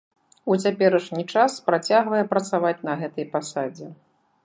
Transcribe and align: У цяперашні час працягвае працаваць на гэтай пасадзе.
У 0.53 0.55
цяперашні 0.63 1.25
час 1.35 1.59
працягвае 1.69 2.23
працаваць 2.35 2.77
на 2.91 2.99
гэтай 3.03 3.33
пасадзе. 3.37 3.97